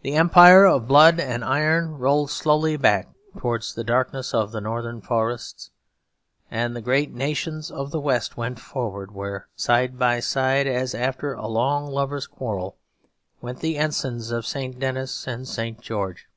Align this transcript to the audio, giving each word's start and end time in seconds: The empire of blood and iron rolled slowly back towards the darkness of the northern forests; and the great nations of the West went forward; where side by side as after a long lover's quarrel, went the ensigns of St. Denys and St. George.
The 0.00 0.14
empire 0.14 0.64
of 0.64 0.88
blood 0.88 1.20
and 1.20 1.44
iron 1.44 1.98
rolled 1.98 2.30
slowly 2.30 2.78
back 2.78 3.10
towards 3.38 3.74
the 3.74 3.84
darkness 3.84 4.32
of 4.32 4.50
the 4.50 4.62
northern 4.62 5.02
forests; 5.02 5.70
and 6.50 6.74
the 6.74 6.80
great 6.80 7.12
nations 7.12 7.70
of 7.70 7.90
the 7.90 8.00
West 8.00 8.34
went 8.38 8.58
forward; 8.58 9.10
where 9.10 9.48
side 9.54 9.98
by 9.98 10.20
side 10.20 10.66
as 10.66 10.94
after 10.94 11.34
a 11.34 11.48
long 11.48 11.84
lover's 11.86 12.26
quarrel, 12.26 12.78
went 13.42 13.60
the 13.60 13.76
ensigns 13.76 14.30
of 14.30 14.46
St. 14.46 14.80
Denys 14.80 15.26
and 15.26 15.46
St. 15.46 15.78
George. 15.82 16.28